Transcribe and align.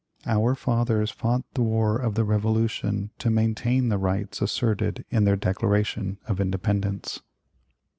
Our 0.25 0.55
fathers 0.55 1.11
fought 1.11 1.43
the 1.53 1.61
war 1.61 1.99
of 1.99 2.15
the 2.15 2.23
Revolution 2.23 3.11
to 3.19 3.29
maintain 3.29 3.89
the 3.89 3.99
rights 3.99 4.41
asserted 4.41 5.05
in 5.11 5.25
their 5.25 5.35
Declaration 5.37 6.17
of 6.25 6.41
Independence." 6.41 7.19